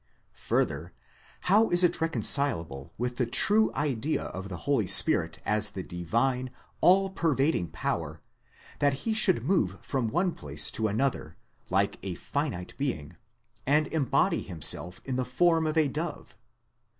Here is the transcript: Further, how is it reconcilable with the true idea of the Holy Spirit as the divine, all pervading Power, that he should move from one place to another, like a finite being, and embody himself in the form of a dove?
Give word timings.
Further, 0.47 0.93
how 1.41 1.69
is 1.69 1.83
it 1.83 2.01
reconcilable 2.01 2.91
with 2.97 3.17
the 3.17 3.27
true 3.27 3.71
idea 3.75 4.23
of 4.23 4.49
the 4.49 4.57
Holy 4.65 4.87
Spirit 4.87 5.39
as 5.45 5.69
the 5.69 5.83
divine, 5.83 6.49
all 6.81 7.11
pervading 7.11 7.67
Power, 7.67 8.19
that 8.79 8.93
he 9.05 9.13
should 9.13 9.43
move 9.43 9.77
from 9.83 10.07
one 10.07 10.31
place 10.31 10.71
to 10.71 10.87
another, 10.87 11.37
like 11.69 11.99
a 12.01 12.15
finite 12.15 12.73
being, 12.79 13.15
and 13.67 13.85
embody 13.93 14.41
himself 14.41 15.01
in 15.05 15.17
the 15.17 15.23
form 15.23 15.67
of 15.67 15.77
a 15.77 15.87
dove? 15.87 16.35